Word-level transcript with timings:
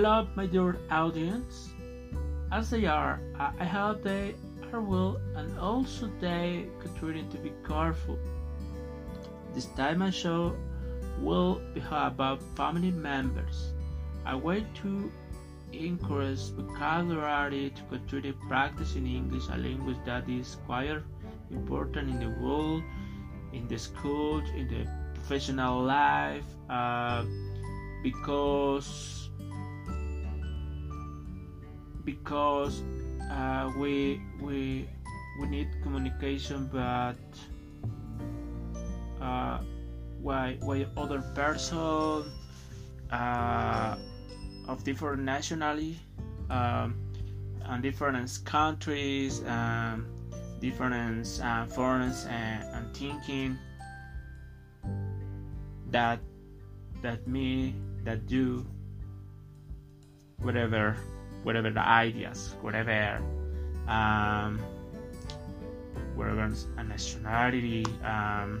love 0.00 0.34
my 0.34 0.46
dear 0.46 0.78
audience 0.90 1.68
as 2.50 2.70
they 2.70 2.86
are. 2.86 3.20
I 3.38 3.64
hope 3.66 4.02
they 4.02 4.34
are 4.72 4.80
well 4.80 5.20
and 5.36 5.58
also 5.58 6.10
they 6.20 6.68
continue 6.80 7.28
to 7.30 7.36
be 7.36 7.52
careful. 7.68 8.18
This 9.54 9.66
time 9.76 10.00
I 10.00 10.08
show 10.08 10.56
will 11.18 11.60
be 11.74 11.82
about 11.90 12.40
family 12.56 12.90
members. 12.90 13.74
I 14.24 14.34
want 14.36 14.74
to 14.76 15.12
encourage 15.72 16.48
vocabulary 16.56 17.70
to 17.76 17.82
continue 17.90 18.32
practicing 18.48 19.06
English, 19.06 19.48
a 19.52 19.58
language 19.58 19.98
that 20.06 20.26
is 20.30 20.56
quite 20.64 20.96
important 21.50 22.08
in 22.08 22.20
the 22.20 22.40
world, 22.40 22.82
in 23.52 23.68
the 23.68 23.78
school, 23.78 24.40
in 24.56 24.66
the 24.68 24.88
professional 25.12 25.82
life, 25.82 26.44
uh, 26.70 27.22
because 28.02 29.29
because 32.04 32.82
uh, 33.30 33.72
we 33.76 34.20
we 34.40 34.88
we 35.40 35.46
need 35.46 35.68
communication, 35.82 36.68
but 36.72 37.16
uh, 39.20 39.58
why 40.20 40.56
why 40.60 40.86
other 40.96 41.20
person 41.34 42.24
uh, 43.10 43.96
of 44.68 44.84
different 44.84 45.22
nationality 45.22 45.98
um, 46.50 46.94
and 47.64 47.82
different 47.82 48.38
countries 48.44 49.42
um, 49.44 50.06
different 50.60 51.40
uh, 51.42 51.66
foreigners 51.66 52.26
and, 52.28 52.64
and 52.74 52.96
thinking 52.96 53.58
that 55.90 56.20
that 57.02 57.26
me 57.26 57.74
that 58.04 58.20
you 58.30 58.66
whatever 60.38 60.96
whatever 61.42 61.70
the 61.70 61.86
ideas 61.86 62.54
whatever 62.60 63.20
um, 63.88 64.60
whatever 66.14 66.52
a 66.76 66.84
nationality 66.84 67.84
um, 68.04 68.60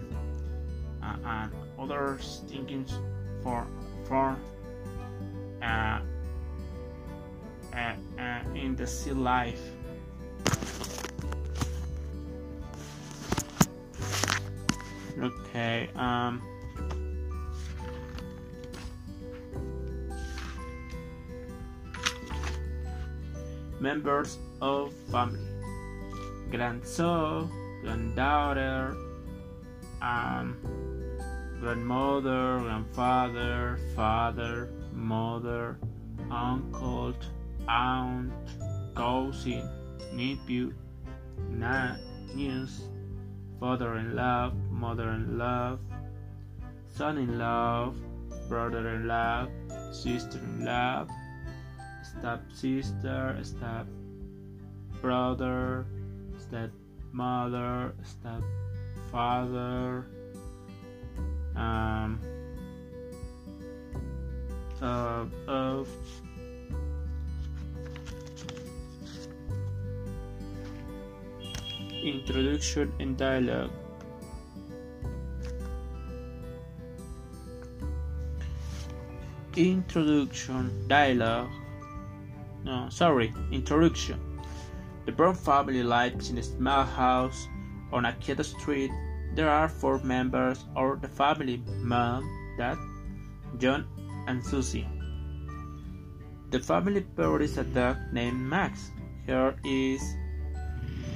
uh, 1.02 1.16
and 1.24 1.52
other 1.78 2.18
thinkings 2.48 2.98
for 3.42 3.66
for 4.04 4.36
uh, 5.62 6.00
uh, 7.74 7.92
uh, 8.18 8.40
in 8.54 8.74
the 8.76 8.86
sea 8.86 9.12
life. 9.12 9.60
Okay. 15.20 15.88
Um. 15.94 16.42
Members 23.80 24.36
of 24.60 24.92
family, 25.10 25.40
grandson, 26.50 27.50
granddaughter, 27.82 28.94
um, 30.02 30.54
grandmother, 31.60 32.58
grandfather, 32.60 33.78
father, 33.96 34.68
mother, 34.92 35.78
uncle, 36.30 37.14
aunt, 37.68 38.32
cousin, 38.94 39.66
nephew, 40.12 40.74
na- 41.48 41.96
niece, 42.34 42.82
father-in-law, 43.58 44.52
mother-in-law, 44.70 45.78
son-in-law, 46.96 47.94
brother-in-law, 48.46 49.46
sister-in-law, 49.90 51.06
step-sister, 52.18 53.38
step-brother, 53.42 55.86
step-mother, 56.38 57.94
step-father, 58.02 60.06
um, 61.56 62.20
uh, 64.82 65.24
of 65.46 65.88
introduction 72.02 72.92
and 72.98 73.16
dialogue. 73.16 73.70
Introduction, 79.56 80.88
dialogue. 80.88 81.50
No, 82.70 82.86
sorry, 82.88 83.34
introduction. 83.50 84.20
The 85.04 85.10
Brown 85.10 85.34
family 85.34 85.82
lives 85.82 86.30
in 86.30 86.38
a 86.38 86.42
small 86.44 86.84
house 86.84 87.48
on 87.92 88.04
a 88.04 88.12
quiet 88.22 88.46
street. 88.46 88.92
There 89.34 89.50
are 89.50 89.68
four 89.68 89.98
members 90.06 90.64
of 90.76 91.02
the 91.02 91.08
family 91.08 91.60
mom, 91.82 92.22
dad, 92.56 92.78
John, 93.58 93.88
and 94.28 94.38
Susie. 94.46 94.86
The 96.50 96.60
family 96.60 97.00
pet 97.00 97.42
is 97.42 97.58
a 97.58 97.64
dog 97.64 97.96
named 98.12 98.38
Max. 98.38 98.92
Here 99.26 99.56
is 99.64 100.06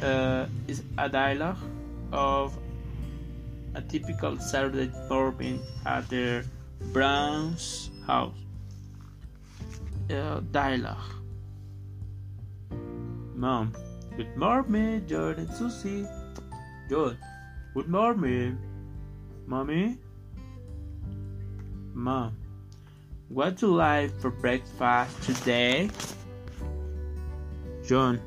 uh, 0.02 0.46
is 0.66 0.82
a 0.98 1.08
dialogue 1.08 1.62
of 2.10 2.58
a 3.76 3.80
typical 3.80 4.40
Saturday 4.40 4.90
morning 5.08 5.62
at 5.86 6.08
the 6.08 6.44
Brown's 6.92 7.90
house. 8.08 8.34
Uh, 10.10 10.40
dialogue. 10.50 11.23
Mom, 13.34 13.74
good 14.16 14.36
morning, 14.36 15.04
John 15.08 15.34
and 15.34 15.50
Susie. 15.50 16.06
John, 16.88 17.18
good 17.74 17.88
morning. 17.88 18.56
Mommy? 19.44 19.98
Mom, 21.92 22.36
what 23.28 23.56
do 23.56 23.66
you 23.66 23.74
like 23.74 24.14
for 24.20 24.30
breakfast 24.30 25.20
today? 25.24 25.90
John, 27.84 28.20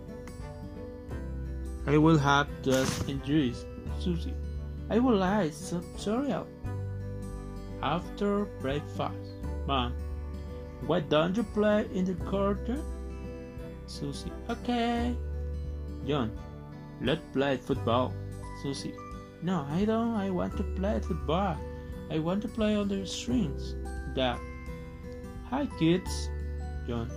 I 1.87 1.97
will 1.97 2.17
have 2.17 2.49
just 2.61 3.07
and 3.07 3.23
juice. 3.23 3.63
Susie, 3.99 4.33
I 4.89 4.99
will 4.99 5.15
like 5.15 5.53
some 5.53 5.85
cereal. 5.95 6.45
After 7.81 8.43
breakfast, 8.59 9.15
Mom, 9.65 9.93
why 10.85 10.99
don't 10.99 11.37
you 11.37 11.43
play 11.43 11.87
in 11.93 12.03
the 12.03 12.13
garden? 12.27 12.83
Susie, 13.87 14.31
okay. 14.49 15.15
John, 16.05 16.31
let's 17.01 17.21
play 17.33 17.57
football. 17.57 18.13
Susie, 18.61 18.93
no, 19.41 19.65
I 19.71 19.85
don't. 19.85 20.15
I 20.15 20.29
want 20.29 20.57
to 20.57 20.63
play 20.63 20.99
football. 20.99 21.57
I 22.11 22.19
want 22.19 22.41
to 22.43 22.47
play 22.47 22.75
on 22.75 22.87
the 22.87 23.05
strings. 23.05 23.75
Dad, 24.13 24.37
hi 25.49 25.67
kids. 25.79 26.29
John, 26.87 27.09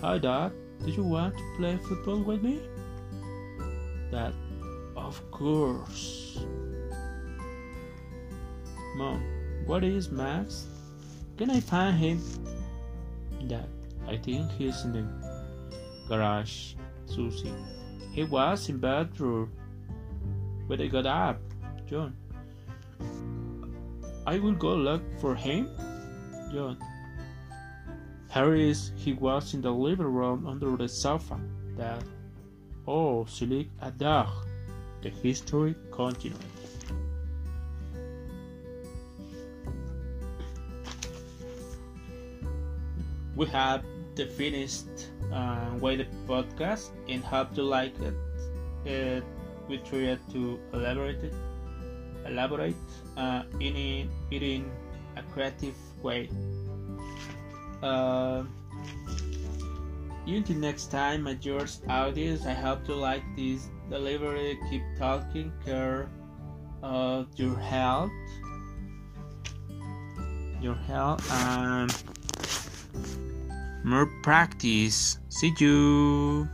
hi 0.00 0.18
Dad. 0.18 0.52
Do 0.84 0.90
you 0.90 1.02
want 1.02 1.36
to 1.36 1.44
play 1.56 1.76
football 1.88 2.22
with 2.22 2.42
me? 2.42 2.60
Dad, 4.10 4.34
of 4.96 5.20
course. 5.30 6.38
Mom, 8.96 9.22
what 9.66 9.82
is 9.84 10.10
Max? 10.10 10.66
Can 11.36 11.50
I 11.50 11.60
find 11.60 11.96
him? 11.96 12.22
Dad, 13.48 13.68
I 14.06 14.16
think 14.16 14.50
he's 14.52 14.84
in 14.84 14.92
the 14.92 15.33
garage. 16.08 16.74
Susie, 17.06 17.52
he 18.12 18.24
was 18.24 18.68
in 18.68 18.78
bedroom. 18.78 19.52
But 20.68 20.80
I 20.80 20.86
got 20.86 21.06
up. 21.06 21.40
John, 21.86 22.16
I 24.26 24.38
will 24.38 24.54
go 24.54 24.74
look 24.74 25.02
for 25.20 25.34
him. 25.34 25.68
John, 26.52 26.78
Harris, 28.30 28.92
he 28.96 29.12
was 29.12 29.52
in 29.54 29.60
the 29.60 29.70
living 29.70 30.06
room 30.06 30.46
under 30.46 30.76
the 30.76 30.88
sofa. 30.88 31.38
Dad, 31.76 32.02
oh, 32.86 33.26
silly 33.26 33.70
a 33.82 33.90
dog. 33.90 34.28
The 35.02 35.10
history 35.10 35.74
continues. 35.92 36.40
we 43.36 43.46
have 43.46 43.84
the 44.14 44.26
finished 44.26 45.10
uh, 45.32 45.70
way 45.80 45.96
the 45.96 46.06
podcast 46.26 46.90
and 47.08 47.22
hope 47.22 47.56
you 47.56 47.62
like 47.64 47.98
it. 48.00 48.14
it 48.84 49.24
we 49.68 49.78
try 49.78 50.18
to 50.32 50.58
elaborate 50.72 51.22
it, 51.24 51.34
elaborate 52.26 52.76
uh, 53.16 53.42
in 53.60 53.76
it 54.30 54.42
in 54.42 54.70
a 55.16 55.22
creative 55.32 55.76
way. 56.02 56.28
Uh, 57.82 58.44
until 60.26 60.56
next 60.56 60.86
time, 60.86 61.22
my 61.22 61.36
yours 61.40 61.80
audience, 61.88 62.46
I 62.46 62.52
hope 62.54 62.88
you 62.88 62.94
like 62.94 63.22
this 63.36 63.68
delivery. 63.90 64.58
Keep 64.70 64.82
talking 64.98 65.52
care 65.64 66.08
of 66.82 67.26
your 67.36 67.56
health, 67.56 68.10
your 70.60 70.74
health, 70.74 71.24
and 71.30 71.92
more 73.84 74.06
practice. 74.22 75.18
See 75.28 75.52
you. 75.58 76.48